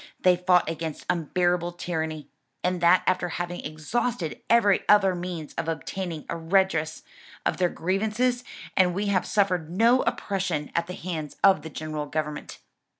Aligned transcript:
"They 0.21 0.35
fought 0.35 0.67
against 0.67 1.05
unbearable 1.11 1.73
tyranny; 1.73 2.27
and 2.63 2.81
that 2.81 3.03
after 3.05 3.29
having 3.29 3.63
exhausted 3.63 4.41
every 4.49 4.81
other 4.89 5.13
means 5.13 5.53
of 5.59 5.67
obtaining 5.69 6.25
a 6.27 6.35
redress 6.35 7.03
of 7.45 7.57
their 7.57 7.69
grievances; 7.69 8.43
and 8.75 8.95
we 8.95 9.05
had 9.09 9.27
suffered 9.27 9.69
no 9.69 10.01
oppression 10.01 10.71
at 10.73 10.87
the 10.87 10.95
hands 10.95 11.35
of 11.43 11.61
the 11.61 11.69
general 11.69 12.07
government." 12.07 12.57